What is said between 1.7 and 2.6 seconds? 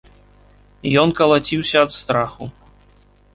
ад страху.